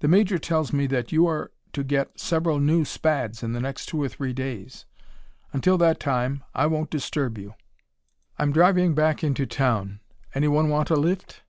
The 0.00 0.08
Major 0.08 0.36
tells 0.38 0.70
me 0.74 0.86
that 0.88 1.12
you 1.12 1.26
are 1.26 1.50
to 1.72 1.82
get 1.82 2.20
several 2.20 2.60
new 2.60 2.84
Spads 2.84 3.42
in 3.42 3.54
the 3.54 3.60
next 3.62 3.86
two 3.86 4.02
or 4.02 4.06
three 4.06 4.34
days. 4.34 4.84
Until 5.50 5.78
that 5.78 5.98
time, 5.98 6.44
I 6.54 6.66
won't 6.66 6.90
disturb 6.90 7.38
you. 7.38 7.54
I'm 8.38 8.52
driving 8.52 8.94
back 8.94 9.24
into 9.24 9.46
town. 9.46 10.00
Anyone 10.34 10.68
want 10.68 10.90
a 10.90 10.96
lift?" 10.96 11.40